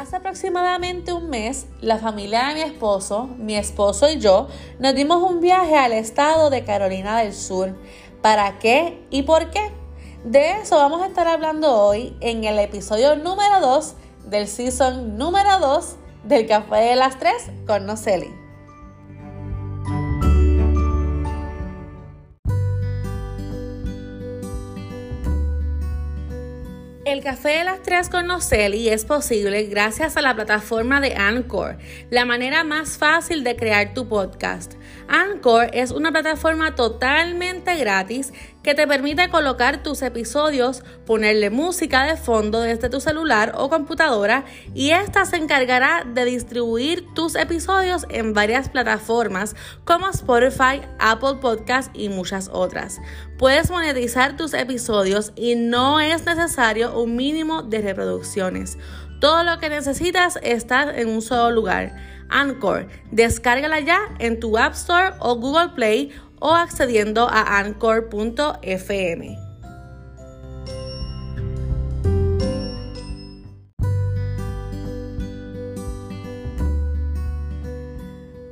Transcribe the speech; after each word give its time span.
Hace 0.00 0.16
aproximadamente 0.16 1.12
un 1.12 1.28
mes, 1.28 1.66
la 1.82 1.98
familia 1.98 2.48
de 2.48 2.54
mi 2.54 2.60
esposo, 2.62 3.28
mi 3.36 3.54
esposo 3.54 4.10
y 4.10 4.18
yo 4.18 4.48
nos 4.78 4.94
dimos 4.94 5.22
un 5.22 5.42
viaje 5.42 5.76
al 5.76 5.92
estado 5.92 6.48
de 6.48 6.64
Carolina 6.64 7.18
del 7.18 7.34
Sur. 7.34 7.76
¿Para 8.22 8.58
qué 8.58 9.06
y 9.10 9.24
por 9.24 9.50
qué? 9.50 9.70
De 10.24 10.52
eso 10.52 10.76
vamos 10.76 11.02
a 11.02 11.06
estar 11.06 11.28
hablando 11.28 11.76
hoy 11.76 12.16
en 12.20 12.44
el 12.44 12.58
episodio 12.58 13.14
número 13.16 13.60
2 13.60 13.94
del 14.30 14.48
season 14.48 15.18
número 15.18 15.58
2 15.58 15.96
del 16.24 16.46
Café 16.46 16.76
de 16.76 16.96
las 16.96 17.18
3 17.18 17.34
con 17.66 17.84
Noceli. 17.84 18.39
El 27.06 27.22
café 27.22 27.48
de 27.48 27.64
las 27.64 27.80
tres 27.80 28.10
con 28.10 28.26
Noceli 28.26 28.90
es 28.90 29.06
posible 29.06 29.64
gracias 29.64 30.18
a 30.18 30.20
la 30.20 30.34
plataforma 30.34 31.00
de 31.00 31.14
Anchor, 31.14 31.78
la 32.10 32.26
manera 32.26 32.62
más 32.62 32.98
fácil 32.98 33.42
de 33.42 33.56
crear 33.56 33.94
tu 33.94 34.06
podcast. 34.06 34.74
Anchor 35.08 35.70
es 35.72 35.92
una 35.92 36.12
plataforma 36.12 36.74
totalmente 36.74 37.74
gratis 37.76 38.34
que 38.62 38.74
te 38.74 38.86
permite 38.86 39.30
colocar 39.30 39.82
tus 39.82 40.02
episodios, 40.02 40.82
ponerle 41.06 41.50
música 41.50 42.04
de 42.04 42.16
fondo 42.16 42.60
desde 42.60 42.90
tu 42.90 43.00
celular 43.00 43.52
o 43.56 43.70
computadora 43.70 44.44
y 44.74 44.90
esta 44.90 45.24
se 45.24 45.36
encargará 45.36 46.04
de 46.04 46.24
distribuir 46.24 47.06
tus 47.14 47.34
episodios 47.34 48.06
en 48.10 48.34
varias 48.34 48.68
plataformas 48.68 49.56
como 49.84 50.08
Spotify, 50.08 50.82
Apple 50.98 51.36
Podcast 51.40 51.90
y 51.94 52.08
muchas 52.08 52.50
otras. 52.52 53.00
Puedes 53.38 53.70
monetizar 53.70 54.36
tus 54.36 54.54
episodios 54.54 55.32
y 55.36 55.54
no 55.54 56.00
es 56.00 56.26
necesario 56.26 57.00
un 57.00 57.16
mínimo 57.16 57.62
de 57.62 57.80
reproducciones. 57.80 58.78
Todo 59.20 59.44
lo 59.44 59.58
que 59.58 59.68
necesitas 59.68 60.38
está 60.42 60.94
en 60.98 61.08
un 61.08 61.22
solo 61.22 61.50
lugar. 61.50 61.94
Anchor. 62.30 62.88
Descárgala 63.10 63.80
ya 63.80 64.00
en 64.18 64.40
tu 64.40 64.56
App 64.56 64.74
Store 64.74 65.14
o 65.18 65.36
Google 65.36 65.70
Play 65.74 66.12
o 66.40 66.52
accediendo 66.52 67.28
a 67.28 67.58
anchor.fm. 67.58 69.38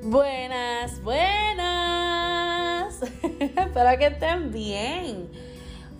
Buenas, 0.03 1.03
buenas. 1.03 3.03
Espero 3.23 3.99
que 3.99 4.07
estén 4.07 4.53
bien. 4.53 5.29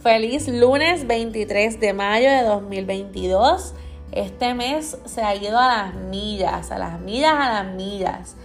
Feliz 0.03 0.49
lunes 0.49 1.07
23 1.07 1.81
de 1.81 1.93
mayo 1.93 2.31
de 2.31 2.43
2022. 2.43 3.75
Este 4.13 4.55
mes 4.55 4.97
se 5.05 5.23
ha 5.23 5.35
ido 5.35 5.59
a 5.59 5.67
las 5.67 5.95
millas, 5.95 6.71
a 6.71 6.79
las 6.79 7.01
millas, 7.01 7.35
a 7.35 7.63
las 7.63 7.75
millas. 7.75 8.37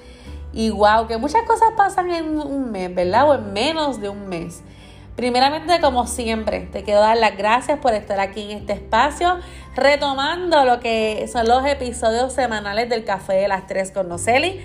Y 0.53 0.69
wow, 0.69 1.07
que 1.07 1.17
muchas 1.17 1.43
cosas 1.43 1.69
pasan 1.75 2.11
en 2.11 2.39
un 2.39 2.71
mes, 2.71 2.93
¿verdad? 2.93 3.29
O 3.29 3.35
en 3.35 3.51
menos 3.53 3.99
de 3.99 4.09
un 4.09 4.29
mes. 4.29 4.61
Primeramente, 5.15 5.79
como 5.79 6.07
siempre, 6.07 6.61
te 6.71 6.83
quiero 6.83 6.99
dar 6.99 7.17
las 7.17 7.37
gracias 7.37 7.79
por 7.79 7.93
estar 7.93 8.19
aquí 8.19 8.51
en 8.51 8.59
este 8.59 8.73
espacio, 8.73 9.39
retomando 9.75 10.63
lo 10.65 10.79
que 10.79 11.27
son 11.31 11.47
los 11.47 11.63
episodios 11.65 12.33
semanales 12.33 12.89
del 12.89 13.03
Café 13.03 13.33
de 13.33 13.47
las 13.47 13.67
Tres 13.67 13.91
con 13.91 14.09
Noceli. 14.09 14.59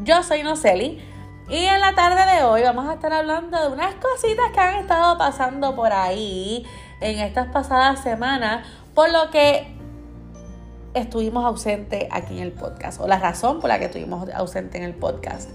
Yo 0.00 0.22
soy 0.24 0.42
Noceli 0.42 1.00
y 1.48 1.64
en 1.66 1.80
la 1.80 1.94
tarde 1.94 2.36
de 2.36 2.42
hoy 2.42 2.62
vamos 2.62 2.88
a 2.88 2.94
estar 2.94 3.12
hablando 3.12 3.60
de 3.60 3.68
unas 3.68 3.94
cositas 3.96 4.50
que 4.52 4.60
han 4.60 4.76
estado 4.76 5.18
pasando 5.18 5.76
por 5.76 5.92
ahí 5.92 6.64
en 7.00 7.18
estas 7.20 7.48
pasadas 7.48 8.02
semanas, 8.02 8.66
por 8.94 9.10
lo 9.10 9.30
que 9.30 9.79
estuvimos 10.94 11.44
ausentes 11.44 12.06
aquí 12.10 12.38
en 12.38 12.44
el 12.44 12.52
podcast 12.52 13.00
o 13.00 13.06
la 13.06 13.18
razón 13.18 13.60
por 13.60 13.68
la 13.68 13.78
que 13.78 13.86
estuvimos 13.86 14.28
ausentes 14.30 14.80
en 14.80 14.86
el 14.86 14.94
podcast. 14.94 15.50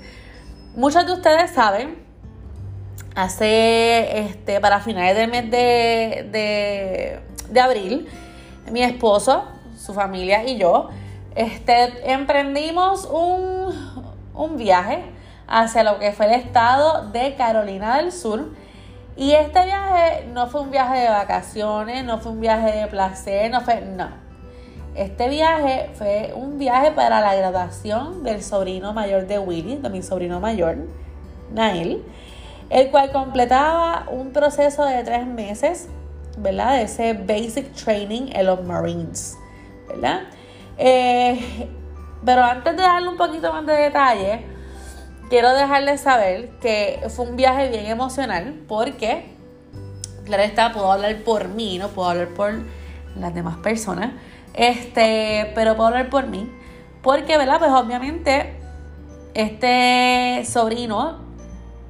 Muchos 0.76 1.06
de 1.06 1.14
ustedes 1.14 1.52
saben, 1.52 2.04
hace 3.16 4.20
este, 4.20 4.60
para 4.60 4.80
finales 4.80 5.16
del 5.16 5.30
mes 5.30 5.50
de, 5.50 7.22
de, 7.50 7.60
abril, 7.60 8.08
mi 8.72 8.82
esposo, 8.82 9.46
su 9.78 9.94
familia 9.94 10.44
y 10.44 10.58
yo 10.58 10.90
este, 11.36 12.12
emprendimos 12.12 13.06
un, 13.06 13.74
un 14.34 14.58
viaje 14.58 15.04
hacia 15.48 15.84
lo 15.84 16.00
que 16.00 16.12
fue 16.12 16.28
el 16.28 16.34
estado 16.34 17.10
de 17.12 17.36
Carolina 17.36 17.98
del 17.98 18.12
Sur. 18.12 18.54
Y 19.18 19.32
este 19.32 19.64
viaje 19.64 20.28
no 20.34 20.48
fue 20.48 20.60
un 20.60 20.72
viaje 20.72 21.00
de 21.00 21.08
vacaciones, 21.08 22.04
no 22.04 22.20
fue 22.20 22.34
un 22.34 22.42
viaje 22.42 22.72
de 22.72 22.88
placer, 22.88 23.50
no 23.50 23.62
fue, 23.62 23.80
no 23.80 24.25
este 24.96 25.28
viaje 25.30 25.90
fue 25.96 26.32
un 26.36 26.58
viaje 26.58 26.92
para 26.92 27.20
la 27.20 27.36
graduación 27.36 28.24
del 28.24 28.42
sobrino 28.42 28.94
mayor 28.94 29.28
de 29.28 29.40
Willy, 29.40 29.76
de 29.78 29.90
mi 29.90 30.02
sobrino 30.02 30.40
mayor, 30.40 30.78
Nael, 31.52 32.04
el 32.70 32.90
cual 32.92 33.12
completaba 33.12 34.06
un 34.10 34.32
proceso 34.32 34.86
de 34.86 35.04
tres 35.04 35.28
meses, 35.28 35.90
¿verdad? 36.38 36.76
De 36.76 36.84
ese 36.84 37.14
basic 37.14 37.74
training 37.74 38.30
en 38.34 38.46
los 38.46 38.64
Marines, 38.64 39.38
¿verdad? 39.88 40.22
Eh, 40.78 41.70
pero 42.24 42.44
antes 42.44 42.76
de 42.76 42.82
darle 42.82 43.10
un 43.10 43.18
poquito 43.18 43.52
más 43.52 43.66
de 43.66 43.74
detalle, 43.74 44.46
quiero 45.30 45.54
dejarles 45.54 46.02
saber 46.02 46.50
que 46.62 47.02
fue 47.10 47.26
un 47.26 47.36
viaje 47.36 47.70
bien 47.70 47.86
emocional 47.86 48.62
porque, 48.68 49.26
claro 50.24 50.44
está, 50.44 50.72
puedo 50.72 50.92
hablar 50.92 51.18
por 51.24 51.50
mí, 51.50 51.78
no 51.80 51.90
puedo 51.90 52.10
hablar 52.10 52.30
por 52.30 52.54
las 53.20 53.34
demás 53.34 53.58
personas. 53.58 54.12
Este, 54.56 55.52
pero 55.54 55.76
puedo 55.76 55.90
hablar 55.90 56.10
por 56.10 56.28
mí. 56.28 56.50
Porque, 57.02 57.38
¿verdad? 57.38 57.60
Pues 57.60 57.72
obviamente, 57.72 58.58
este 59.34 60.44
sobrino, 60.46 61.20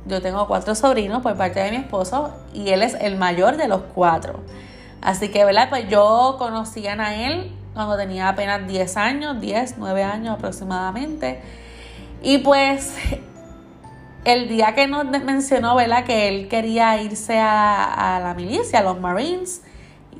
yo 0.05 0.21
tengo 0.21 0.47
cuatro 0.47 0.75
sobrinos 0.75 1.21
por 1.21 1.37
parte 1.37 1.59
de 1.59 1.71
mi 1.71 1.77
esposo 1.77 2.33
y 2.53 2.69
él 2.69 2.81
es 2.81 2.95
el 2.95 3.15
mayor 3.17 3.55
de 3.55 3.67
los 3.67 3.81
cuatro. 3.93 4.39
Así 5.01 5.29
que, 5.29 5.45
¿verdad? 5.45 5.69
Pues 5.69 5.87
yo 5.87 6.35
conocí 6.39 6.87
a 6.87 7.15
él 7.15 7.51
cuando 7.75 7.95
tenía 7.97 8.29
apenas 8.29 8.67
10 8.67 8.97
años, 8.97 9.39
10, 9.39 9.75
9 9.77 10.03
años 10.03 10.35
aproximadamente. 10.35 11.41
Y 12.23 12.39
pues 12.39 12.95
el 14.25 14.47
día 14.49 14.73
que 14.73 14.87
nos 14.87 15.05
mencionó, 15.05 15.75
¿verdad? 15.75 16.03
Que 16.03 16.27
él 16.27 16.47
quería 16.47 16.99
irse 17.01 17.39
a, 17.39 18.15
a 18.15 18.19
la 18.19 18.33
milicia, 18.33 18.79
a 18.79 18.83
los 18.83 18.99
Marines, 18.99 19.61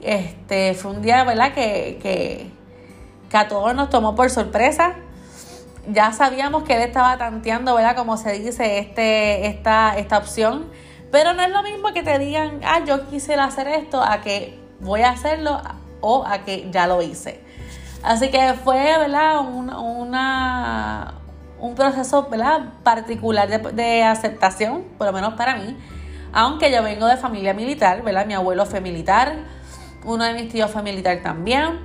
este, 0.01 0.73
fue 0.73 0.91
un 0.91 1.01
día, 1.01 1.23
¿verdad? 1.23 1.53
Que, 1.53 1.99
que, 2.01 2.51
a 3.33 3.49
todos 3.49 3.75
nos 3.75 3.89
tomó 3.89 4.15
por 4.15 4.29
sorpresa. 4.29 4.95
Ya 5.91 6.13
sabíamos 6.13 6.63
que 6.63 6.75
él 6.75 6.81
estaba 6.83 7.17
tanteando, 7.17 7.75
¿verdad? 7.75 7.95
Como 7.95 8.15
se 8.15 8.31
dice, 8.31 8.79
este, 8.79 9.47
esta, 9.47 9.97
esta 9.97 10.17
opción. 10.17 10.67
Pero 11.11 11.33
no 11.33 11.43
es 11.43 11.49
lo 11.49 11.61
mismo 11.61 11.93
que 11.93 12.01
te 12.01 12.17
digan, 12.17 12.61
ah, 12.63 12.79
yo 12.85 13.07
quisiera 13.09 13.43
hacer 13.43 13.67
esto, 13.67 14.01
a 14.01 14.21
que 14.21 14.57
voy 14.79 15.01
a 15.01 15.09
hacerlo 15.09 15.61
o 16.01 16.25
a 16.25 16.39
que 16.39 16.69
ya 16.71 16.87
lo 16.87 17.01
hice. 17.01 17.41
Así 18.03 18.29
que 18.29 18.53
fue, 18.63 18.97
¿verdad? 18.97 19.39
una, 19.41 21.15
un 21.59 21.75
proceso, 21.75 22.27
¿verdad? 22.29 22.73
Particular 22.83 23.49
de, 23.49 23.57
de, 23.71 24.03
aceptación, 24.03 24.83
por 24.97 25.07
lo 25.07 25.13
menos 25.13 25.33
para 25.33 25.55
mí. 25.55 25.75
Aunque 26.31 26.71
yo 26.71 26.83
vengo 26.83 27.07
de 27.07 27.17
familia 27.17 27.53
militar, 27.53 28.03
¿verdad? 28.03 28.25
Mi 28.25 28.33
abuelo 28.33 28.65
fue 28.65 28.81
militar, 28.81 29.35
uno 30.05 30.23
de 30.23 30.33
mis 30.33 30.51
tíos 30.51 30.71
fue 30.71 30.83
militar 30.83 31.19
también. 31.21 31.79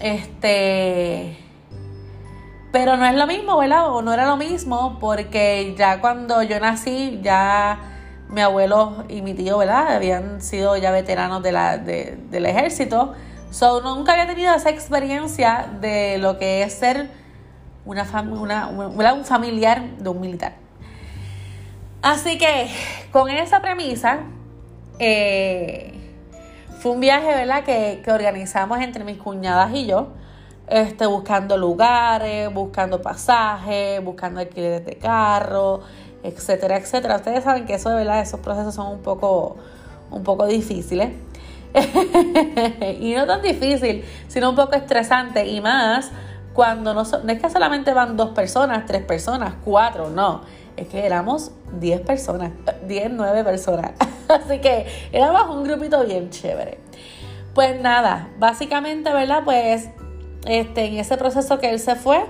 Este. 0.00 1.38
Pero 2.72 2.96
no 2.96 3.06
es 3.06 3.14
lo 3.14 3.26
mismo, 3.26 3.56
¿verdad? 3.56 3.90
O 3.92 4.02
no 4.02 4.12
era 4.12 4.26
lo 4.26 4.36
mismo, 4.36 4.98
porque 5.00 5.74
ya 5.78 6.00
cuando 6.00 6.42
yo 6.42 6.58
nací, 6.58 7.20
ya 7.22 7.78
mi 8.28 8.40
abuelo 8.40 9.04
y 9.08 9.22
mi 9.22 9.34
tío, 9.34 9.58
¿verdad? 9.58 9.94
Habían 9.94 10.42
sido 10.42 10.76
ya 10.76 10.90
veteranos 10.90 11.42
de 11.42 11.52
la, 11.52 11.78
del 11.78 12.46
ejército. 12.46 13.14
So, 13.50 13.80
nunca 13.80 14.12
había 14.12 14.26
tenido 14.26 14.52
esa 14.52 14.70
experiencia 14.70 15.68
de 15.80 16.18
lo 16.18 16.38
que 16.38 16.64
es 16.64 16.74
ser 16.74 17.08
una, 17.84 18.04
una, 18.22 19.12
un 19.12 19.24
familiar 19.24 19.96
de 19.98 20.08
un 20.08 20.20
militar. 20.20 20.54
Así 22.02 22.36
que 22.36 22.68
con 23.12 23.30
esa 23.30 23.62
premisa, 23.62 24.18
eh, 24.98 25.93
fue 26.84 26.92
un 26.92 27.00
viaje, 27.00 27.28
¿verdad?, 27.28 27.64
que, 27.64 28.02
organizamos 28.08 28.78
entre 28.78 29.04
mis 29.04 29.16
cuñadas 29.16 29.72
y 29.72 29.86
yo, 29.86 30.08
este, 30.68 31.06
buscando 31.06 31.56
lugares, 31.56 32.52
buscando 32.52 33.00
pasajes, 33.00 34.04
buscando 34.04 34.40
alquileres 34.40 34.84
de 34.84 34.98
carro, 34.98 35.80
etcétera, 36.22 36.76
etcétera. 36.76 37.16
Ustedes 37.16 37.42
saben 37.42 37.64
que 37.64 37.72
eso, 37.72 37.88
verdad, 37.88 38.20
esos 38.20 38.40
procesos 38.40 38.74
son 38.74 38.88
un 38.88 38.98
poco, 38.98 39.56
un 40.10 40.22
poco 40.24 40.44
difíciles. 40.44 41.08
y 43.00 43.14
no 43.14 43.26
tan 43.26 43.40
difícil, 43.40 44.04
sino 44.28 44.50
un 44.50 44.56
poco 44.56 44.74
estresante 44.74 45.46
y 45.46 45.62
más 45.62 46.10
cuando 46.52 46.92
no, 46.92 47.04
no 47.04 47.32
es 47.32 47.40
que 47.40 47.48
solamente 47.48 47.94
van 47.94 48.14
dos 48.14 48.32
personas, 48.32 48.84
tres 48.84 49.02
personas, 49.02 49.54
cuatro, 49.64 50.10
no 50.10 50.42
es 50.76 50.88
que 50.88 51.04
éramos 51.04 51.52
10 51.80 52.00
personas, 52.00 52.52
10, 52.86 53.10
9 53.12 53.44
personas. 53.44 53.92
Así 54.28 54.58
que 54.58 54.86
éramos 55.12 55.56
un 55.56 55.64
grupito 55.64 56.04
bien 56.04 56.30
chévere. 56.30 56.78
Pues 57.54 57.80
nada, 57.80 58.30
básicamente, 58.38 59.12
¿verdad? 59.12 59.42
Pues 59.44 59.88
este, 60.46 60.86
en 60.86 60.98
ese 60.98 61.16
proceso 61.16 61.58
que 61.58 61.70
él 61.70 61.78
se 61.78 61.94
fue, 61.94 62.24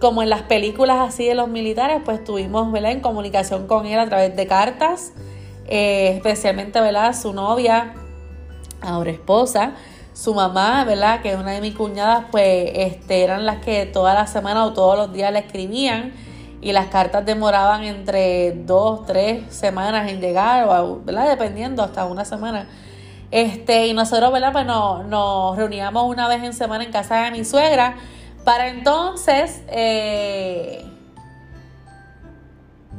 como 0.00 0.22
en 0.22 0.30
las 0.30 0.42
películas 0.42 0.98
así 1.00 1.26
de 1.26 1.34
los 1.34 1.48
militares, 1.48 2.00
pues 2.04 2.20
estuvimos 2.20 2.72
¿verdad? 2.72 2.92
en 2.92 3.00
comunicación 3.00 3.66
con 3.66 3.86
él 3.86 3.98
a 3.98 4.08
través 4.08 4.34
de 4.34 4.46
cartas, 4.46 5.12
eh, 5.66 6.14
especialmente 6.16 6.80
¿verdad? 6.80 7.14
su 7.14 7.34
novia, 7.34 7.94
ahora 8.80 9.10
esposa, 9.10 9.74
su 10.14 10.34
mamá, 10.34 10.84
¿verdad? 10.84 11.20
Que 11.20 11.32
es 11.32 11.36
una 11.36 11.52
de 11.52 11.60
mis 11.60 11.74
cuñadas, 11.74 12.24
pues 12.30 12.70
este, 12.74 13.22
eran 13.22 13.44
las 13.44 13.58
que 13.58 13.84
toda 13.86 14.14
la 14.14 14.26
semana 14.26 14.64
o 14.64 14.72
todos 14.72 14.96
los 14.96 15.12
días 15.12 15.32
le 15.32 15.40
escribían 15.40 16.12
y 16.62 16.72
las 16.72 16.86
cartas 16.86 17.24
demoraban 17.24 17.84
entre 17.84 18.52
dos, 18.52 19.06
tres 19.06 19.42
semanas 19.54 20.10
en 20.10 20.20
llegar, 20.20 20.66
¿verdad? 21.04 21.28
Dependiendo, 21.28 21.82
hasta 21.82 22.04
una 22.04 22.24
semana. 22.24 22.66
Este, 23.30 23.86
y 23.86 23.94
nosotros, 23.94 24.32
¿verdad? 24.32 24.52
Pues 24.52 24.66
nos, 24.66 25.56
reuníamos 25.56 26.04
una 26.04 26.28
vez 26.28 26.42
en 26.42 26.52
semana 26.52 26.84
en 26.84 26.92
casa 26.92 27.22
de 27.24 27.30
mi 27.30 27.44
suegra 27.44 27.96
para 28.44 28.68
entonces 28.68 29.62
eh, 29.68 30.84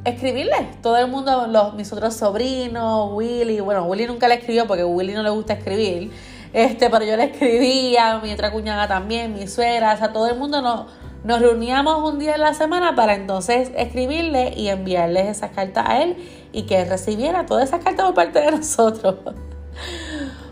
escribirle. 0.06 0.70
Todo 0.82 0.98
el 0.98 1.08
mundo, 1.08 1.48
los, 1.48 1.74
mis 1.76 1.92
otros 1.94 2.16
sobrinos, 2.16 3.12
Willy, 3.14 3.60
bueno, 3.60 3.86
Willy 3.86 4.08
nunca 4.08 4.28
le 4.28 4.36
escribió 4.36 4.66
porque 4.66 4.84
a 4.84 4.88
Willy 4.88 5.14
no 5.14 5.22
le 5.22 5.30
gusta 5.30 5.54
escribir. 5.54 6.12
Este, 6.54 6.90
pero 6.90 7.06
yo 7.06 7.16
le 7.16 7.26
escribía, 7.26 8.20
mi 8.20 8.34
otra 8.34 8.52
cuñada 8.52 8.88
también, 8.88 9.34
mi 9.34 9.48
suegra, 9.48 9.94
o 9.94 9.98
sea, 9.98 10.12
todo 10.12 10.28
el 10.28 10.38
mundo 10.38 10.62
nos, 10.62 10.86
nos 11.24 11.40
reuníamos 11.40 12.10
un 12.10 12.20
día 12.20 12.36
en 12.36 12.42
la 12.42 12.54
semana 12.54 12.96
para 12.96 13.14
entonces 13.14 13.72
escribirle 13.76 14.54
y 14.56 14.70
enviarles 14.70 15.28
esas 15.28 15.52
cartas 15.52 15.86
a 15.88 16.02
él 16.02 16.18
y 16.52 16.64
que 16.64 16.82
él 16.82 16.90
recibiera 16.90 17.46
todas 17.46 17.66
esas 17.66 17.84
cartas 17.84 18.06
por 18.08 18.16
parte 18.16 18.40
de 18.40 18.52
nosotros. 18.58 19.16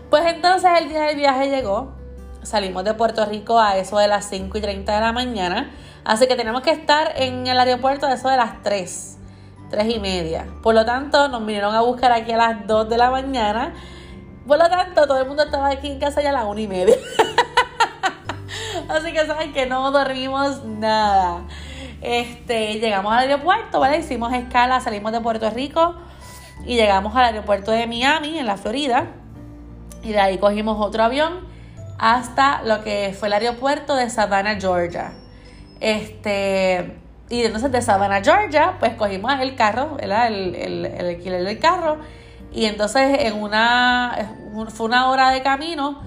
Pues 0.08 0.24
entonces 0.26 0.70
el 0.80 0.88
día 0.88 1.02
del 1.02 1.16
viaje 1.16 1.48
llegó, 1.50 1.92
salimos 2.42 2.84
de 2.84 2.94
Puerto 2.94 3.24
Rico 3.26 3.58
a 3.58 3.76
eso 3.76 3.98
de 3.98 4.08
las 4.08 4.26
5 4.26 4.58
y 4.58 4.60
30 4.60 4.92
de 4.92 5.00
la 5.00 5.12
mañana, 5.12 5.70
así 6.04 6.26
que 6.26 6.36
tenemos 6.36 6.62
que 6.62 6.70
estar 6.70 7.12
en 7.16 7.46
el 7.46 7.58
aeropuerto 7.58 8.06
a 8.06 8.12
eso 8.12 8.28
de 8.28 8.36
las 8.36 8.62
3, 8.62 9.18
3 9.70 9.94
y 9.94 9.98
media. 10.00 10.46
Por 10.62 10.74
lo 10.74 10.84
tanto, 10.84 11.28
nos 11.28 11.44
vinieron 11.44 11.74
a 11.74 11.80
buscar 11.80 12.12
aquí 12.12 12.32
a 12.32 12.36
las 12.36 12.66
2 12.66 12.88
de 12.88 12.98
la 12.98 13.10
mañana 13.10 13.74
por 14.50 14.58
lo 14.58 14.68
tanto, 14.68 15.06
todo 15.06 15.20
el 15.20 15.28
mundo 15.28 15.44
estaba 15.44 15.68
aquí 15.68 15.86
en 15.86 16.00
casa 16.00 16.22
ya 16.22 16.30
a 16.30 16.32
las 16.32 16.44
una 16.44 16.60
y 16.60 16.66
media. 16.66 16.96
Así 18.90 19.12
que 19.12 19.26
saben 19.26 19.52
que 19.52 19.66
no 19.66 19.90
dormimos 19.90 20.64
nada. 20.64 21.44
Este, 22.00 22.74
llegamos 22.74 23.12
al 23.12 23.20
aeropuerto, 23.20 23.80
¿vale? 23.80 23.98
Hicimos 23.98 24.32
escala, 24.32 24.80
salimos 24.80 25.12
de 25.12 25.20
Puerto 25.20 25.48
Rico 25.50 25.94
y 26.64 26.76
llegamos 26.76 27.14
al 27.16 27.24
aeropuerto 27.24 27.70
de 27.70 27.86
Miami, 27.86 28.38
en 28.38 28.46
la 28.46 28.56
Florida. 28.56 29.06
Y 30.02 30.12
de 30.12 30.20
ahí 30.20 30.38
cogimos 30.38 30.78
otro 30.80 31.04
avión 31.04 31.46
hasta 31.98 32.62
lo 32.62 32.82
que 32.82 33.14
fue 33.18 33.28
el 33.28 33.34
aeropuerto 33.34 33.94
de 33.94 34.10
Savannah, 34.10 34.58
Georgia. 34.58 35.12
Este, 35.80 36.96
y 37.28 37.44
entonces 37.44 37.70
de 37.70 37.82
Savannah, 37.82 38.22
Georgia, 38.22 38.76
pues 38.80 38.94
cogimos 38.94 39.32
el 39.40 39.54
carro, 39.54 39.96
¿verdad? 39.96 40.28
El, 40.28 40.54
el, 40.54 40.86
el 40.86 41.06
alquiler 41.06 41.44
del 41.44 41.58
carro 41.58 41.98
y 42.52 42.64
entonces 42.64 43.18
en 43.20 43.40
una, 43.40 44.36
fue 44.70 44.86
una 44.86 45.10
hora 45.10 45.30
de 45.30 45.42
camino, 45.42 46.02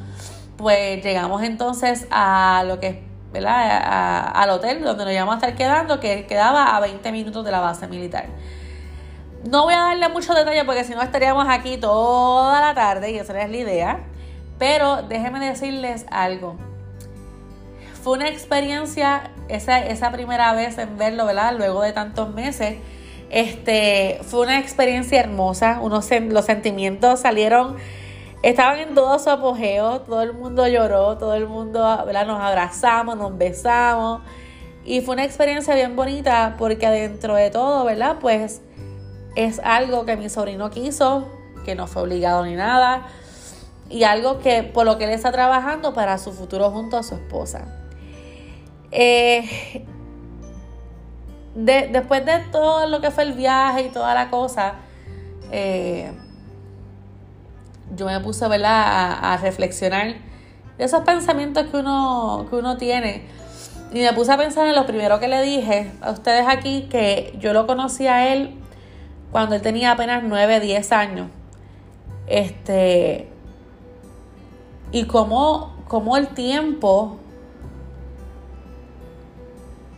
pues 0.63 1.03
llegamos 1.03 1.43
entonces 1.43 2.07
a 2.09 2.63
lo 2.65 2.79
que 2.79 2.87
es, 2.87 2.95
¿verdad? 3.31 4.31
al 4.33 4.49
hotel 4.49 4.83
donde 4.83 5.05
nos 5.05 5.13
íbamos 5.13 5.33
a 5.33 5.37
estar 5.37 5.55
quedando, 5.55 5.99
que 5.99 6.25
quedaba 6.25 6.75
a 6.75 6.79
20 6.79 7.11
minutos 7.11 7.45
de 7.45 7.51
la 7.51 7.59
base 7.59 7.87
militar. 7.87 8.25
No 9.47 9.63
voy 9.63 9.73
a 9.73 9.81
darle 9.81 10.09
mucho 10.09 10.33
detalle 10.33 10.63
porque 10.63 10.83
si 10.83 10.95
no 10.95 11.01
estaríamos 11.01 11.45
aquí 11.49 11.77
toda 11.77 12.61
la 12.61 12.73
tarde 12.73 13.11
y 13.11 13.17
esa 13.17 13.39
es 13.41 13.49
la 13.49 13.57
idea. 13.57 13.99
Pero 14.57 15.01
déjenme 15.03 15.45
decirles 15.45 16.05
algo. 16.09 16.55
Fue 18.01 18.13
una 18.13 18.29
experiencia, 18.29 19.31
esa, 19.49 20.11
primera 20.11 20.53
vez 20.53 20.77
en 20.77 20.97
verlo, 20.97 21.25
¿verdad? 21.25 21.55
Luego 21.57 21.81
de 21.81 21.91
tantos 21.91 22.33
meses 22.33 22.77
este, 23.29 24.19
fue 24.23 24.41
una 24.41 24.59
experiencia 24.59 25.19
hermosa, 25.19 25.81
los 25.81 26.45
sentimientos 26.45 27.21
salieron, 27.21 27.77
estaban 28.43 28.79
en 28.79 28.93
todo 28.93 29.17
su 29.17 29.29
apogeo, 29.29 30.01
todo 30.01 30.21
el 30.21 30.33
mundo 30.33 30.67
lloró, 30.67 31.17
todo 31.17 31.33
el 31.33 31.47
mundo 31.47 31.79
nos 32.05 32.41
abrazamos, 32.41 33.17
nos 33.17 33.37
besamos 33.37 34.21
y 34.85 35.01
fue 35.01 35.13
una 35.13 35.23
experiencia 35.23 35.73
bien 35.75 35.95
bonita 35.95 36.55
porque 36.59 36.85
adentro 36.85 37.35
de 37.35 37.49
todo, 37.49 37.85
¿verdad? 37.85 38.17
Pues 38.19 38.61
es 39.35 39.59
algo 39.63 40.05
que 40.05 40.17
mi 40.17 40.29
sobrino 40.29 40.69
quiso, 40.69 41.27
que 41.63 41.73
no 41.73 41.87
fue 41.87 42.03
obligado 42.03 42.45
ni 42.45 42.55
nada 42.55 43.07
y 43.89 44.03
algo 44.03 44.39
que 44.39 44.63
por 44.63 44.85
lo 44.85 44.97
que 44.97 45.05
él 45.05 45.11
está 45.11 45.31
trabajando 45.31 45.93
para 45.93 46.17
su 46.17 46.33
futuro 46.33 46.69
junto 46.69 46.97
a 46.97 47.03
su 47.03 47.15
esposa. 47.15 47.65
Eh, 48.91 49.85
después 51.55 52.25
de 52.25 52.39
todo 52.51 52.87
lo 52.87 52.99
que 52.99 53.09
fue 53.09 53.23
el 53.23 53.33
viaje 53.33 53.83
y 53.83 53.89
toda 53.89 54.13
la 54.13 54.29
cosa, 54.29 54.75
eh, 55.51 56.11
yo 57.95 58.05
me 58.05 58.19
puse 58.19 58.45
A, 58.45 59.39
reflexionar 59.41 60.15
de 60.77 60.83
esos 60.83 61.01
pensamientos 61.01 61.67
que 61.67 61.77
uno, 61.77 62.47
que 62.49 62.55
uno 62.55 62.77
tiene. 62.77 63.25
Y 63.91 64.01
me 64.01 64.13
puse 64.13 64.31
a 64.31 64.37
pensar 64.37 64.67
en 64.67 64.75
lo 64.75 64.85
primero 64.85 65.19
que 65.19 65.27
le 65.27 65.41
dije 65.43 65.91
a 66.01 66.11
ustedes 66.11 66.45
aquí, 66.47 66.87
que 66.89 67.35
yo 67.39 67.53
lo 67.53 67.67
conocí 67.67 68.07
a 68.07 68.33
él 68.33 68.55
cuando 69.31 69.55
él 69.55 69.61
tenía 69.61 69.91
apenas 69.91 70.23
9, 70.23 70.59
10 70.59 70.91
años. 70.91 71.27
Este. 72.27 73.29
Y 74.91 75.05
cómo, 75.05 75.75
cómo 75.87 76.17
el 76.17 76.27
tiempo 76.29 77.19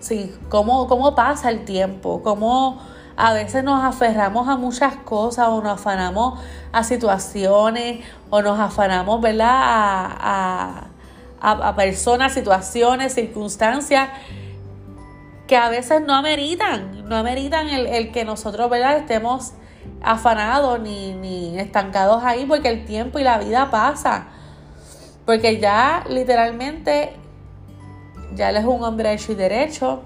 Sí, 0.06 0.32
cómo, 0.50 0.88
cómo 0.88 1.16
pasa 1.16 1.50
el 1.50 1.66
tiempo, 1.66 2.22
cómo 2.22 2.80
a 3.18 3.34
veces 3.34 3.64
nos 3.64 3.84
aferramos 3.84 4.48
a 4.48 4.58
muchas 4.58 4.96
cosas 4.98 5.48
o 5.50 5.62
nos 5.62 5.80
afanamos 5.80 6.40
a 6.72 6.84
situaciones 6.84 8.04
o 8.30 8.42
nos 8.42 8.60
afanamos, 8.60 9.22
¿verdad? 9.22 9.50
A, 9.50 10.88
a, 11.42 11.76
personas, 11.76 12.34
situaciones, 12.34 13.14
circunstancias 13.14 14.10
que 15.48 15.56
a 15.56 15.70
veces 15.70 16.02
no 16.02 16.16
ameritan, 16.16 17.08
no 17.08 17.16
ameritan 17.16 17.70
el, 17.70 17.86
el 17.86 18.12
que 18.12 18.26
nosotros, 18.26 18.70
¿verdad? 18.70 18.98
Estemos 18.98 19.54
afanados 20.02 20.80
ni, 20.80 21.14
ni 21.14 21.60
estancados 21.60 22.24
ahí 22.24 22.46
porque 22.46 22.70
el 22.70 22.86
tiempo 22.86 23.20
y 23.20 23.24
la 23.24 23.38
vida 23.38 23.70
pasa. 23.70 24.28
Porque 25.26 25.60
ya 25.60 26.04
literalmente 26.10 27.16
ya 28.36 28.50
él 28.50 28.58
es 28.58 28.66
un 28.66 28.84
hombre 28.84 29.14
hecho 29.14 29.32
y 29.32 29.36
derecho, 29.36 30.02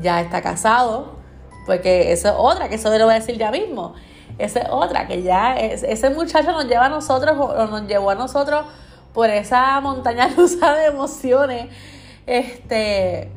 ya 0.00 0.20
está 0.20 0.42
casado, 0.42 1.21
porque 1.66 2.12
eso 2.12 2.28
es 2.28 2.34
otra, 2.36 2.68
que 2.68 2.76
eso 2.76 2.90
te 2.90 2.98
lo 2.98 3.06
voy 3.06 3.14
a 3.14 3.18
decir 3.18 3.38
ya 3.38 3.50
mismo. 3.50 3.94
Esa 4.38 4.60
es 4.60 4.68
otra, 4.70 5.06
que 5.06 5.22
ya 5.22 5.56
ese 5.56 6.10
muchacho 6.10 6.52
nos 6.52 6.66
lleva 6.66 6.86
a 6.86 6.88
nosotros, 6.88 7.36
o 7.38 7.66
nos 7.66 7.86
llevó 7.86 8.10
a 8.10 8.14
nosotros 8.14 8.64
por 9.12 9.30
esa 9.30 9.80
montaña 9.80 10.28
rusa 10.36 10.74
de 10.74 10.86
emociones. 10.86 11.68
Este 12.26 13.30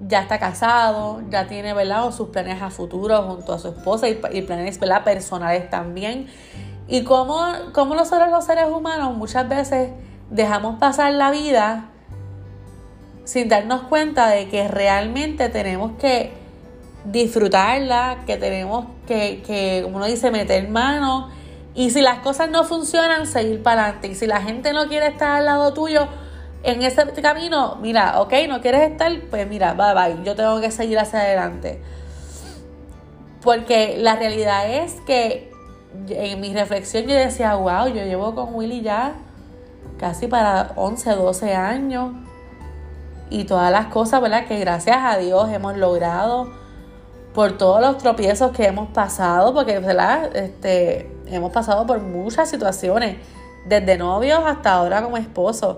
ya 0.00 0.20
está 0.20 0.38
casado, 0.38 1.22
ya 1.30 1.46
tiene 1.46 1.72
¿verdad? 1.72 2.10
sus 2.12 2.28
planes 2.28 2.60
a 2.60 2.70
futuro 2.70 3.22
junto 3.22 3.52
a 3.52 3.58
su 3.58 3.68
esposa 3.68 4.08
y, 4.08 4.14
planes 4.14 4.78
¿verdad? 4.78 5.04
personales 5.04 5.70
también. 5.70 6.28
Y 6.88 7.02
como, 7.02 7.42
como 7.72 7.94
nosotros 7.94 8.30
los 8.30 8.44
seres 8.44 8.66
humanos 8.66 9.16
muchas 9.16 9.48
veces 9.48 9.90
dejamos 10.30 10.78
pasar 10.78 11.12
la 11.12 11.30
vida 11.30 11.86
sin 13.24 13.48
darnos 13.48 13.82
cuenta 13.82 14.28
de 14.28 14.48
que 14.48 14.68
realmente 14.68 15.48
tenemos 15.48 15.92
que 15.98 16.32
disfrutarla, 17.10 18.18
que 18.26 18.36
tenemos 18.36 18.86
que, 19.06 19.42
que 19.46 19.80
como 19.82 19.96
uno 19.96 20.06
dice, 20.06 20.30
meter 20.30 20.68
mano. 20.68 21.28
Y 21.74 21.90
si 21.90 22.00
las 22.00 22.20
cosas 22.20 22.50
no 22.50 22.64
funcionan, 22.64 23.26
seguir 23.26 23.62
para 23.62 23.84
adelante. 23.84 24.08
Y 24.08 24.14
si 24.14 24.26
la 24.26 24.40
gente 24.40 24.72
no 24.72 24.88
quiere 24.88 25.08
estar 25.08 25.30
al 25.30 25.44
lado 25.44 25.72
tuyo 25.74 26.08
en 26.62 26.82
ese 26.82 27.06
camino, 27.22 27.76
mira, 27.80 28.20
ok, 28.20 28.32
no 28.48 28.60
quieres 28.60 28.90
estar, 28.90 29.12
pues 29.30 29.46
mira, 29.46 29.74
bye 29.74 29.94
bye, 29.94 30.24
yo 30.24 30.34
tengo 30.34 30.60
que 30.60 30.70
seguir 30.70 30.98
hacia 30.98 31.20
adelante. 31.20 31.80
Porque 33.42 33.96
la 33.98 34.16
realidad 34.16 34.68
es 34.68 34.94
que 35.06 35.52
en 36.08 36.40
mi 36.40 36.52
reflexión 36.52 37.04
yo 37.06 37.14
decía, 37.14 37.54
wow, 37.54 37.86
yo 37.88 38.02
llevo 38.04 38.34
con 38.34 38.54
Willy 38.54 38.80
ya 38.80 39.14
casi 39.98 40.26
para 40.26 40.72
11, 40.76 41.10
12 41.10 41.54
años. 41.54 42.14
Y 43.28 43.44
todas 43.44 43.70
las 43.72 43.86
cosas, 43.86 44.20
¿verdad? 44.20 44.46
Que 44.46 44.58
gracias 44.58 44.98
a 45.00 45.18
Dios 45.18 45.50
hemos 45.50 45.76
logrado 45.76 46.65
por 47.36 47.58
todos 47.58 47.82
los 47.82 47.98
tropiezos 47.98 48.50
que 48.52 48.64
hemos 48.64 48.88
pasado, 48.88 49.52
porque, 49.52 49.78
¿verdad? 49.78 50.34
Este, 50.34 51.14
hemos 51.26 51.52
pasado 51.52 51.86
por 51.86 52.00
muchas 52.00 52.48
situaciones, 52.48 53.18
desde 53.66 53.98
novios 53.98 54.40
hasta 54.46 54.72
ahora 54.72 55.02
como 55.02 55.18
esposos. 55.18 55.76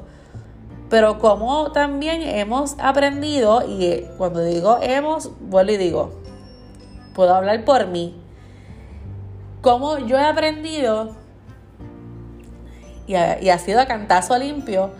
Pero 0.89 1.19
como 1.19 1.73
también 1.73 2.23
hemos 2.23 2.77
aprendido, 2.79 3.65
y 3.67 4.07
cuando 4.17 4.45
digo 4.45 4.79
hemos, 4.81 5.33
vuelvo 5.41 5.73
y 5.73 5.77
digo, 5.79 6.13
puedo 7.13 7.35
hablar 7.35 7.65
por 7.65 7.89
mí, 7.89 8.23
como 9.61 9.99
yo 9.99 10.17
he 10.17 10.25
aprendido 10.25 11.17
y 13.09 13.17
ha, 13.17 13.59
sido 13.59 13.81
a 13.81 13.87
cantazo 13.87 14.39
limpio 14.39 14.93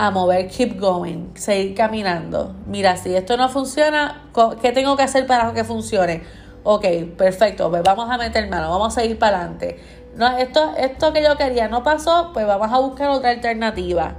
a 0.00 0.10
mover, 0.10 0.48
keep 0.48 0.80
going, 0.80 1.34
seguir 1.34 1.74
caminando. 1.74 2.56
Mira, 2.66 2.96
si 2.96 3.14
esto 3.14 3.36
no 3.36 3.50
funciona, 3.50 4.30
¿qué 4.62 4.72
tengo 4.72 4.96
que 4.96 5.02
hacer 5.02 5.26
para 5.26 5.52
que 5.52 5.62
funcione? 5.62 6.22
Ok, 6.62 6.86
perfecto, 7.18 7.68
pues 7.68 7.82
vamos 7.82 8.08
a 8.08 8.16
meter 8.16 8.48
mano, 8.48 8.70
vamos 8.70 8.96
a 8.96 9.02
seguir 9.02 9.18
para 9.18 9.40
adelante. 9.40 9.78
No, 10.16 10.38
esto, 10.38 10.72
esto 10.78 11.12
que 11.12 11.22
yo 11.22 11.36
quería 11.36 11.68
no 11.68 11.82
pasó, 11.82 12.30
pues 12.32 12.46
vamos 12.46 12.72
a 12.72 12.78
buscar 12.78 13.10
otra 13.10 13.28
alternativa. 13.28 14.14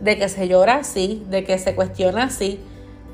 De 0.00 0.18
que 0.18 0.28
se 0.28 0.48
llora 0.48 0.76
así, 0.76 1.24
de 1.30 1.44
que 1.44 1.56
se 1.58 1.74
cuestiona 1.74 2.24
así. 2.24 2.60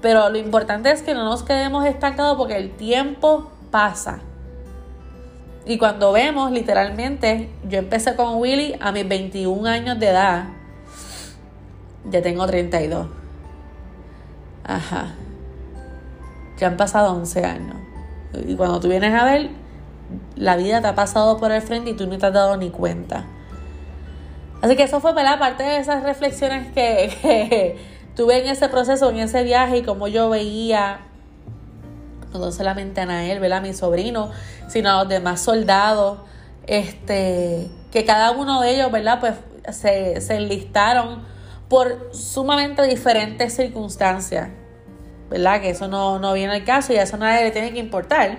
Pero 0.01 0.29
lo 0.29 0.39
importante 0.39 0.91
es 0.91 1.03
que 1.03 1.15
no 1.15 1.23
nos 1.23 1.45
quedemos 1.45 1.87
estancados 1.87 2.37
porque 2.37 2.57
el 2.57 2.73
tiempo 2.73 3.53
pasa. 3.71 4.19
Y 5.67 5.79
cuando 5.79 6.11
vemos, 6.11 6.51
literalmente, 6.51 7.49
yo 7.69 7.79
empecé 7.79 8.17
con 8.17 8.41
Willy 8.41 8.75
a 8.81 8.91
mis 8.91 9.07
21 9.07 9.69
años 9.69 10.01
de 10.01 10.09
edad 10.09 10.62
ya 12.11 12.23
tengo 12.23 12.47
32. 12.47 13.07
Ajá. 14.65 15.15
Ya 16.59 16.69
han 16.69 16.77
pasado 16.77 17.13
11 17.13 17.45
años. 17.45 17.77
Y 18.47 18.55
cuando 18.55 18.81
tú 18.81 18.89
vienes 18.89 19.15
a 19.15 19.25
ver, 19.25 19.51
la 20.37 20.57
vida 20.57 20.81
te 20.81 20.87
ha 20.89 20.95
pasado 20.95 21.39
por 21.39 21.53
el 21.53 21.63
frente 21.63 21.91
y 21.91 21.95
tú 21.95 22.07
no 22.07 22.19
te 22.19 22.27
has 22.27 22.33
dado 22.33 22.57
ni 22.57 22.71
cuenta. 22.71 23.25
Así 24.63 24.77
que 24.77 24.85
eso 24.85 25.01
fue 25.01 25.13
la 25.23 25.39
parte 25.39 25.65
de 25.65 25.79
esas 25.79 26.03
reflexiones 26.03 26.73
que, 26.75 27.79
tuve 28.15 28.43
en 28.43 28.49
ese 28.49 28.69
proceso, 28.69 29.11
en 29.11 29.19
ese 29.19 29.43
viaje 29.43 29.79
y 29.79 29.83
como 29.83 30.09
yo 30.09 30.29
veía 30.31 31.01
no 32.33 32.51
solamente 32.51 33.01
a 33.01 33.07
Nael, 33.07 33.41
¿verdad? 33.41 33.61
mi 33.61 33.75
sobrino, 33.75 34.31
sino 34.69 34.91
a 34.91 35.01
los 35.01 35.09
demás 35.09 35.41
soldados, 35.41 36.19
este, 36.67 37.71
que 37.91 38.05
cada 38.07 38.31
uno 38.31 38.63
de 38.63 38.75
ellos, 38.75 38.91
¿verdad? 38.91 39.21
Pues 39.21 39.35
se, 39.77 40.19
se 40.23 40.37
enlistaron 40.37 41.23
por 41.73 42.11
sumamente 42.13 42.83
diferentes 42.83 43.55
circunstancias, 43.57 44.51
¿verdad? 45.31 45.63
Que 45.63 45.71
eso 45.71 45.89
no, 45.89 46.33
viene 46.35 46.53
al 46.53 46.65
caso 46.65 46.93
y 46.93 46.97
a 46.97 47.05
eso 47.05 47.17
nadie 47.17 47.45
le 47.45 47.51
tiene 47.51 47.73
que 47.73 47.79
importar, 47.79 48.37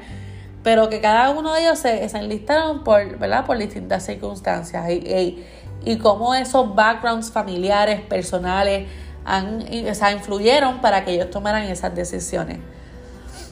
pero 0.62 0.88
que 0.88 1.02
cada 1.02 1.32
uno 1.32 1.56
de 1.56 1.62
ellos 1.62 1.80
se, 1.80 2.06
enlistaron 2.16 2.84
por, 2.84 3.18
¿verdad? 3.18 3.44
por 3.48 3.58
distintas 3.58 4.06
circunstancias 4.06 4.88
y, 4.88 5.44
y, 5.84 5.98
cómo 5.98 6.36
esos 6.36 6.76
backgrounds 6.76 7.32
familiares, 7.32 8.02
personales, 8.02 8.88
han, 9.26 9.64
o 9.64 10.10
influyeron 10.12 10.80
para 10.80 11.04
que 11.04 11.14
ellos 11.14 11.32
tomaran 11.32 11.64
esas 11.64 11.96
decisiones. 11.96 12.60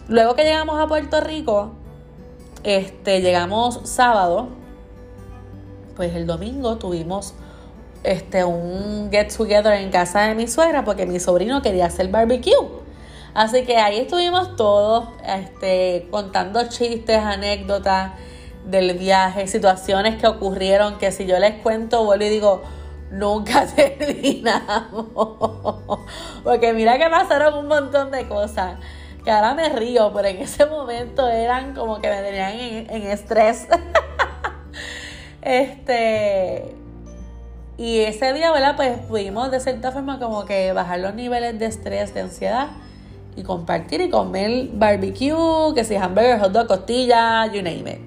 Luego 0.08 0.36
que 0.36 0.44
llegamos 0.44 0.80
a 0.80 0.86
Puerto 0.86 1.22
Rico, 1.22 1.72
este, 2.62 3.22
llegamos 3.22 3.80
sábado, 3.86 4.50
pues 5.96 6.14
el 6.14 6.28
domingo 6.28 6.78
tuvimos 6.78 7.34
este, 8.04 8.44
un 8.44 9.10
get 9.12 9.36
together 9.36 9.74
en 9.74 9.92
casa 9.92 10.22
de 10.22 10.36
mi 10.36 10.48
suegra 10.48 10.84
porque 10.84 11.06
mi 11.06 11.20
sobrino 11.20 11.62
quería 11.62 11.86
hacer 11.86 12.08
barbecue. 12.10 12.82
Así 13.34 13.64
que 13.64 13.78
ahí 13.78 14.00
estuvimos 14.00 14.56
todos 14.56 15.08
este, 15.26 16.08
contando 16.12 16.68
chistes, 16.68 17.18
anécdotas 17.18 18.12
del 18.66 18.98
viaje, 18.98 19.48
situaciones 19.48 20.20
que 20.20 20.28
ocurrieron 20.28 20.98
que 20.98 21.12
si 21.12 21.26
yo 21.26 21.40
les 21.40 21.56
cuento, 21.62 22.04
vuelvo 22.04 22.26
y 22.26 22.30
digo, 22.30 22.62
nunca 23.10 23.66
terminamos. 23.76 25.08
Porque 26.44 26.74
mira 26.74 26.98
que 26.98 27.10
pasaron 27.10 27.58
un 27.58 27.68
montón 27.68 28.12
de 28.12 28.28
cosas. 28.28 28.80
Que 29.24 29.32
ahora 29.32 29.54
me 29.54 29.70
río, 29.70 30.12
pero 30.14 30.28
en 30.28 30.38
ese 30.38 30.66
momento 30.66 31.30
eran 31.30 31.76
como 31.76 32.02
que 32.02 32.10
me 32.10 32.22
tenían 32.22 32.54
en, 32.54 32.90
en 32.90 33.04
estrés. 33.04 33.68
este 35.42 36.81
y 37.82 38.02
ese 38.02 38.32
día, 38.34 38.52
¿verdad? 38.52 38.76
Pues 38.76 39.00
pudimos 39.08 39.50
de 39.50 39.60
cierta 39.60 39.92
forma 39.92 40.20
como 40.20 40.46
que 40.46 40.72
bajar 40.72 41.00
los 41.00 41.16
niveles 41.16 41.58
de 41.58 41.66
estrés, 41.66 42.14
de 42.14 42.22
ansiedad 42.22 42.68
y 43.36 43.42
compartir 43.42 44.02
y 44.02 44.10
comer 44.12 44.68
barbecue, 44.74 45.74
que 45.74 45.84
si 45.84 45.96
hamburger, 45.96 46.40
hot 46.40 46.52
dog, 46.52 46.68
costilla, 46.68 47.48
you 47.48 47.64
name 47.64 47.92
it. 47.92 48.00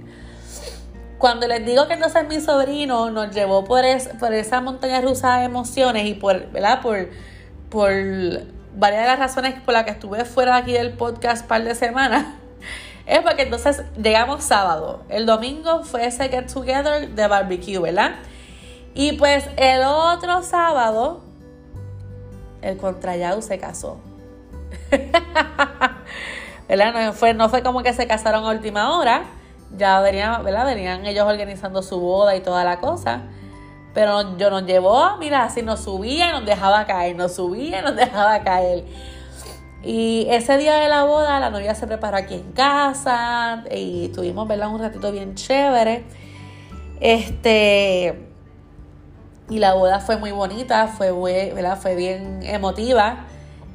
Cuando 1.19 1.49
les 1.49 1.67
digo 1.67 1.89
que 1.89 1.95
entonces 1.95 2.25
mi 2.29 2.41
sobrino 2.41 3.11
nos 3.11 3.35
llevó 3.35 3.65
por, 3.65 3.85
esa 3.85 4.61
montaña 4.61 5.01
rusa 5.01 5.39
de 5.39 5.47
emociones 5.47 6.07
y 6.07 6.15
por, 6.15 6.53
¿verdad? 6.53 6.81
Por, 6.81 7.11
por 7.69 7.91
varias 8.77 9.03
de 9.03 9.09
las 9.09 9.19
razones 9.19 9.55
por 9.65 9.75
las 9.75 9.83
que 9.83 9.91
estuve 9.91 10.25
fuera 10.25 10.55
aquí 10.55 10.71
del 10.71 10.93
podcast 10.93 11.43
un 11.43 11.49
par 11.49 11.65
de 11.65 11.75
semanas, 11.75 12.27
es 13.07 13.19
porque 13.23 13.43
entonces 13.43 13.83
llegamos 14.01 14.45
sábado. 14.45 15.03
El 15.09 15.27
domingo 15.27 15.83
fue 15.83 16.07
ese 16.07 16.29
get 16.29 16.47
together 16.47 17.09
de 17.09 17.27
barbecue, 17.27 17.81
¿verdad? 17.81 18.13
Y 18.95 19.13
pues 19.13 19.49
el 19.57 19.83
otro 19.83 20.43
sábado, 20.43 21.21
el 22.63 22.77
contrayau 22.77 23.43
se 23.43 23.59
casó. 23.59 23.99
¿Verdad? 26.69 27.07
No 27.07 27.13
fue, 27.13 27.35
no 27.35 27.49
fue 27.49 27.63
como 27.65 27.83
que 27.83 27.93
se 27.93 28.07
casaron 28.07 28.45
a 28.45 28.51
última 28.51 28.97
hora. 28.97 29.25
Ya 29.77 30.01
venían, 30.01 30.45
¿verdad? 30.45 30.65
venían 30.65 31.05
ellos 31.07 31.27
organizando 31.27 31.83
su 31.83 31.99
boda 31.99 32.37
y 32.37 32.41
toda 32.41 32.65
la 32.65 32.79
cosa. 32.79 33.23
Pero 33.95 34.37
yo 34.37 34.51
nos 34.51 34.65
llevó, 34.65 35.17
mira, 35.19 35.45
así 35.45 35.63
nos 35.63 35.81
subía 35.81 36.29
y 36.29 36.33
nos 36.33 36.47
dejaba 36.47 36.87
caer, 36.87 37.17
nos 37.17 37.35
subía 37.35 37.81
y 37.81 37.83
nos 37.83 37.97
dejaba 37.97 38.43
caer. 38.45 38.85
Y 39.83 40.27
ese 40.31 40.57
día 40.57 40.77
de 40.77 40.89
la 40.89 41.05
boda, 41.05 41.41
la 41.41 41.51
novia 41.51 41.75
se 41.75 41.87
preparó 41.87 42.17
aquí 42.17 42.35
en 42.35 42.53
casa 42.53 43.65
y 43.71 44.07
estuvimos, 44.07 44.47
¿verdad? 44.47 44.69
Un 44.69 44.81
ratito 44.81 45.11
bien 45.11 45.35
chévere. 45.35 46.05
Este 47.01 48.34
y 49.49 49.59
la 49.59 49.75
boda 49.75 50.01
fue 50.01 50.17
muy 50.17 50.31
bonita, 50.31 50.89
fue, 50.89 51.13
¿verdad? 51.53 51.79
fue 51.81 51.95
bien 51.95 52.41
emotiva. 52.43 53.27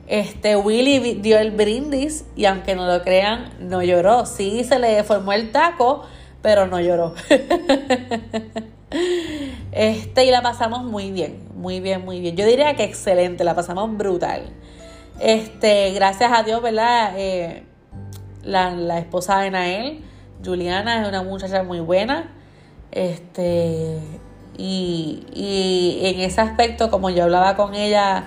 Este, 0.08 0.56
Willy 0.56 1.16
dio 1.16 1.38
el 1.38 1.52
brindis 1.52 2.26
y 2.36 2.46
aunque 2.46 2.76
no 2.76 2.88
lo 2.88 3.04
crean, 3.04 3.52
no 3.60 3.84
lloró. 3.84 4.26
Sí 4.26 4.64
se 4.64 4.80
le 4.80 5.04
formó 5.04 5.34
el 5.34 5.52
taco, 5.52 6.04
pero 6.42 6.66
no 6.66 6.80
lloró. 6.80 7.14
este, 9.72 10.26
y 10.26 10.32
la 10.32 10.42
pasamos 10.42 10.84
muy 10.84 11.12
bien, 11.12 11.48
muy 11.56 11.80
bien, 11.80 12.04
muy 12.04 12.20
bien. 12.20 12.36
Yo 12.36 12.48
diría 12.48 12.76
que 12.76 12.84
excelente, 12.84 13.44
la 13.44 13.54
pasamos 13.54 13.96
brutal. 13.96 14.50
Este, 15.20 15.92
gracias 15.92 16.32
a 16.34 16.42
Dios, 16.42 16.64
¿verdad? 16.64 17.14
Eh, 17.16 17.64
la, 18.44 18.72
la 18.72 18.98
esposa 18.98 19.42
de 19.42 19.52
Nael, 19.52 20.04
Juliana, 20.44 21.04
es 21.04 21.08
una 21.08 21.22
muchacha 21.22 21.62
muy 21.62 21.82
buena. 21.82 22.32
Este, 22.92 24.00
y, 24.60 25.24
y 25.34 26.02
en 26.04 26.20
ese 26.20 26.42
aspecto, 26.42 26.92
como 26.92 27.10
yo 27.10 27.24
hablaba 27.24 27.56
con 27.56 27.76
ella 27.76 28.26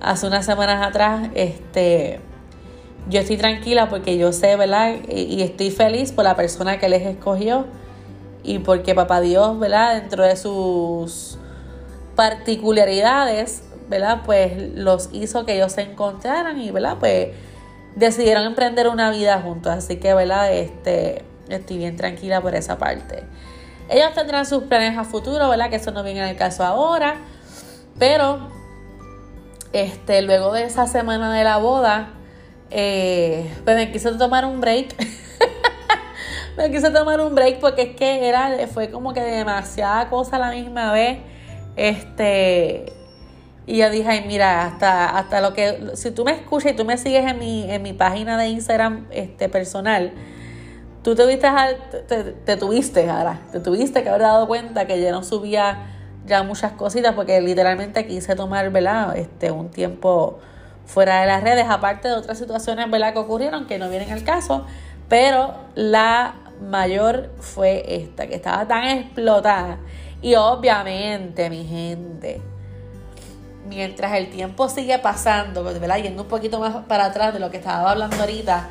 hace 0.00 0.26
unas 0.26 0.44
semanas 0.44 0.84
atrás, 0.84 1.30
este, 1.34 2.18
yo 3.08 3.20
estoy 3.20 3.36
tranquila 3.36 3.88
porque 3.88 4.18
yo 4.18 4.32
sé, 4.32 4.56
¿verdad? 4.56 4.96
Y, 5.08 5.40
estoy 5.42 5.70
feliz 5.70 6.10
por 6.10 6.24
la 6.24 6.34
persona 6.34 6.78
que 6.78 6.88
les 6.88 7.06
escogió 7.06 7.66
y 8.42 8.58
porque 8.58 8.94
papá 8.94 9.20
Dios, 9.20 9.58
¿verdad? 9.58 9.94
Dentro 9.94 10.24
de 10.24 10.36
sus 10.36 11.38
particularidades, 12.16 13.62
¿verdad? 13.88 14.22
Pues 14.26 14.74
los 14.74 15.10
hizo 15.12 15.46
que 15.46 15.54
ellos 15.54 15.72
se 15.72 15.82
encontraran 15.82 16.60
y, 16.60 16.72
¿verdad? 16.72 16.96
Pues 16.98 17.28
decidieron 17.94 18.44
emprender 18.44 18.88
una 18.88 19.10
vida 19.10 19.40
juntos. 19.40 19.72
Así 19.72 19.96
que, 19.96 20.12
¿verdad? 20.12 20.52
Este, 20.52 21.24
estoy 21.48 21.78
bien 21.78 21.96
tranquila 21.96 22.40
por 22.40 22.54
esa 22.54 22.78
parte. 22.78 23.22
Ellos 23.88 24.12
tendrán 24.14 24.44
sus 24.44 24.64
planes 24.64 24.96
a 24.98 25.04
futuro, 25.04 25.48
¿verdad? 25.48 25.70
Que 25.70 25.76
eso 25.76 25.90
no 25.90 26.02
viene 26.02 26.20
en 26.20 26.28
el 26.28 26.36
caso 26.36 26.64
ahora. 26.64 27.16
Pero, 27.98 28.48
este, 29.72 30.22
luego 30.22 30.52
de 30.52 30.64
esa 30.64 30.86
semana 30.86 31.32
de 31.32 31.44
la 31.44 31.56
boda, 31.56 32.10
eh, 32.70 33.50
pues 33.64 33.76
me 33.76 33.90
quise 33.90 34.12
tomar 34.12 34.44
un 34.44 34.60
break. 34.60 34.94
me 36.56 36.70
quise 36.70 36.90
tomar 36.90 37.20
un 37.20 37.34
break 37.34 37.60
porque 37.60 37.82
es 37.82 37.96
que 37.96 38.28
era, 38.28 38.50
fue 38.72 38.90
como 38.90 39.14
que 39.14 39.20
demasiada 39.20 40.08
cosa 40.10 40.36
a 40.36 40.38
la 40.38 40.50
misma 40.50 40.92
vez. 40.92 41.18
Este, 41.76 42.92
y 43.66 43.76
yo 43.76 43.90
dije, 43.90 44.08
ay, 44.08 44.24
mira, 44.26 44.64
hasta, 44.64 45.10
hasta 45.10 45.40
lo 45.40 45.52
que, 45.52 45.92
si 45.94 46.10
tú 46.10 46.24
me 46.24 46.32
escuchas 46.32 46.72
y 46.72 46.74
tú 46.76 46.84
me 46.84 46.96
sigues 46.96 47.24
en 47.26 47.38
mi, 47.38 47.70
en 47.70 47.82
mi 47.82 47.92
página 47.92 48.38
de 48.38 48.48
Instagram 48.48 49.06
este, 49.10 49.48
personal, 49.48 50.12
tú 51.08 51.14
te, 51.14 51.24
viste, 51.24 51.48
te, 52.44 52.56
tuviste 52.58 53.08
ahora, 53.08 53.40
te 53.50 53.60
tuviste 53.60 54.02
que 54.02 54.10
haber 54.10 54.20
dado 54.20 54.46
cuenta 54.46 54.86
que 54.86 55.00
ya 55.00 55.10
no 55.10 55.24
subía 55.24 55.86
ya 56.26 56.42
muchas 56.42 56.72
cositas 56.72 57.14
porque 57.14 57.40
literalmente 57.40 58.06
quise 58.06 58.36
tomar, 58.36 58.68
¿verdad? 58.70 59.16
Este, 59.16 59.50
un 59.50 59.70
tiempo 59.70 60.38
fuera 60.84 61.22
de 61.22 61.26
las 61.26 61.42
redes, 61.42 61.64
aparte 61.66 62.08
de 62.08 62.14
otras 62.14 62.36
situaciones, 62.36 62.90
¿verdad? 62.90 63.14
Que 63.14 63.20
ocurrieron 63.20 63.66
que 63.66 63.78
no 63.78 63.88
vienen 63.88 64.12
al 64.12 64.22
caso, 64.22 64.66
pero 65.08 65.54
la 65.74 66.34
mayor 66.60 67.30
fue 67.38 68.02
esta, 68.02 68.26
que 68.26 68.34
estaba 68.34 68.68
tan 68.68 68.84
explotada. 68.84 69.78
Y 70.20 70.34
obviamente, 70.34 71.48
mi 71.48 71.64
gente, 71.64 72.42
mientras 73.66 74.12
el 74.12 74.28
tiempo 74.28 74.68
sigue 74.68 74.98
pasando, 74.98 75.64
¿verdad? 75.64 75.96
Yendo 76.02 76.24
un 76.24 76.28
poquito 76.28 76.60
más 76.60 76.84
para 76.84 77.06
atrás 77.06 77.32
de 77.32 77.40
lo 77.40 77.50
que 77.50 77.56
estaba 77.56 77.92
hablando 77.92 78.16
ahorita, 78.18 78.68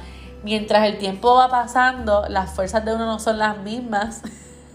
mientras 0.47 0.85
el 0.85 0.97
tiempo 0.97 1.35
va 1.35 1.49
pasando, 1.49 2.25
las 2.29 2.51
fuerzas 2.51 2.85
de 2.85 2.95
uno 2.95 3.05
no 3.05 3.19
son 3.19 3.37
las 3.37 3.57
mismas. 3.57 4.21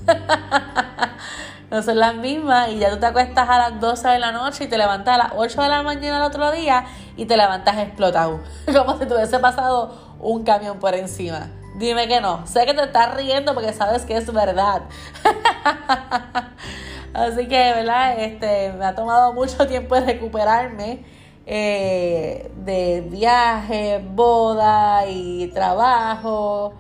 no 1.71 1.83
son 1.83 1.99
las 1.99 2.14
mismas 2.14 2.69
y 2.69 2.79
ya 2.79 2.91
tú 2.91 2.99
te 2.99 3.07
acuestas 3.07 3.49
a 3.49 3.57
las 3.57 3.81
12 3.81 4.07
de 4.07 4.19
la 4.19 4.33
noche 4.33 4.64
y 4.64 4.67
te 4.67 4.76
levantas 4.76 5.14
a 5.14 5.19
las 5.19 5.33
8 5.35 5.62
de 5.62 5.69
la 5.71 5.83
mañana 5.83 6.19
el 6.19 6.25
otro 6.25 6.52
día 6.52 6.85
y 7.17 7.25
te 7.25 7.38
levantas 7.38 7.79
explotado, 7.79 8.41
como 8.67 8.99
si 8.99 9.07
te 9.07 9.14
hubiese 9.14 9.38
pasado 9.38 10.17
un 10.21 10.45
camión 10.45 10.79
por 10.79 10.95
encima. 10.95 11.49
Dime 11.76 12.07
que 12.07 12.21
no. 12.21 12.47
Sé 12.47 12.67
que 12.67 12.75
te 12.75 12.83
estás 12.83 13.14
riendo 13.14 13.55
porque 13.55 13.73
sabes 13.73 14.05
que 14.05 14.19
es 14.19 14.31
verdad. 14.31 14.83
Así 17.14 17.49
que, 17.49 17.73
¿verdad? 17.73 18.19
Este, 18.19 18.75
me 18.75 18.85
ha 18.85 18.95
tomado 18.95 19.33
mucho 19.33 19.67
tiempo 19.67 19.95
recuperarme 19.95 21.02
eh, 21.46 22.50
de 22.64 23.00
viaje, 23.02 24.04
boda 24.04 25.06
y 25.08 25.49
trabajo. 25.49 26.75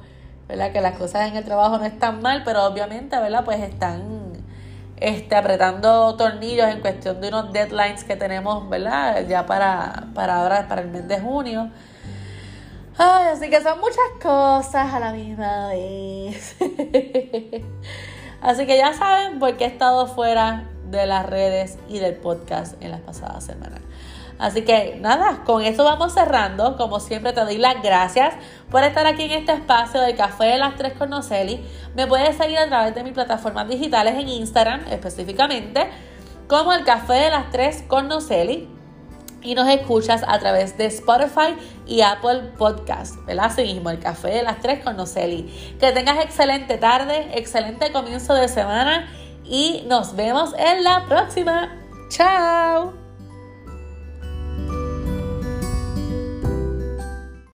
¿Verdad? 0.48 0.72
Que 0.72 0.80
las 0.80 0.98
cosas 0.98 1.28
en 1.28 1.36
el 1.36 1.44
trabajo 1.44 1.78
no 1.78 1.84
están 1.84 2.20
mal, 2.20 2.42
pero 2.44 2.64
obviamente, 2.64 3.18
¿verdad? 3.18 3.44
Pues 3.44 3.60
están 3.60 4.32
este, 5.02 5.34
apretando 5.34 6.14
tornillos 6.16 6.68
en 6.68 6.80
cuestión 6.80 7.20
de 7.20 7.28
unos 7.28 7.52
deadlines 7.52 8.04
que 8.04 8.16
tenemos, 8.16 8.68
¿verdad? 8.68 9.26
Ya 9.26 9.46
para, 9.46 10.08
para 10.14 10.36
ahora, 10.36 10.68
para 10.68 10.82
el 10.82 10.88
mes 10.88 11.08
de 11.08 11.18
junio. 11.18 11.70
Ay, 12.98 13.28
así 13.32 13.50
que 13.50 13.60
son 13.62 13.80
muchas 13.80 13.96
cosas 14.22 14.92
a 14.92 15.00
la 15.00 15.12
misma 15.12 15.68
vez. 15.68 16.54
así 18.42 18.66
que 18.66 18.76
ya 18.76 18.92
saben 18.92 19.38
por 19.38 19.56
qué 19.56 19.64
he 19.64 19.68
estado 19.68 20.06
fuera 20.06 20.68
de 20.90 21.06
las 21.06 21.26
redes 21.26 21.78
y 21.88 21.98
del 21.98 22.14
podcast 22.14 22.80
en 22.82 22.90
las 22.90 23.00
pasadas 23.00 23.42
semanas. 23.42 23.80
Así 24.42 24.62
que 24.62 24.98
nada, 25.00 25.44
con 25.44 25.62
eso 25.62 25.84
vamos 25.84 26.14
cerrando. 26.14 26.76
Como 26.76 26.98
siempre 26.98 27.32
te 27.32 27.42
doy 27.42 27.58
las 27.58 27.80
gracias 27.80 28.34
por 28.72 28.82
estar 28.82 29.06
aquí 29.06 29.22
en 29.22 29.30
este 29.30 29.52
espacio 29.52 30.00
del 30.00 30.16
Café 30.16 30.46
de 30.46 30.58
las 30.58 30.74
Tres 30.74 30.94
con 30.94 31.10
Noceli. 31.10 31.64
Me 31.94 32.08
puedes 32.08 32.36
seguir 32.36 32.58
a 32.58 32.66
través 32.66 32.92
de 32.92 33.04
mis 33.04 33.12
plataformas 33.12 33.68
digitales 33.68 34.14
en 34.16 34.28
Instagram 34.28 34.80
específicamente 34.90 35.88
como 36.48 36.72
el 36.72 36.84
Café 36.84 37.14
de 37.14 37.30
las 37.30 37.52
Tres 37.52 37.84
con 37.86 38.08
Noceli 38.08 38.68
y 39.42 39.54
nos 39.54 39.68
escuchas 39.68 40.24
a 40.26 40.40
través 40.40 40.76
de 40.76 40.86
Spotify 40.86 41.54
y 41.86 42.00
Apple 42.00 42.52
Podcast, 42.58 43.24
¿verdad? 43.24 43.46
Así 43.46 43.62
mismo, 43.62 43.90
el 43.90 44.00
café 44.00 44.28
de 44.28 44.42
las 44.42 44.60
tres 44.60 44.82
con 44.82 44.96
Noceli. 44.96 45.76
Que 45.78 45.92
tengas 45.92 46.18
excelente 46.18 46.78
tarde, 46.78 47.30
excelente 47.34 47.92
comienzo 47.92 48.34
de 48.34 48.48
semana 48.48 49.08
y 49.44 49.84
nos 49.86 50.16
vemos 50.16 50.52
en 50.58 50.82
la 50.82 51.04
próxima. 51.06 51.76
¡Chao! 52.08 53.01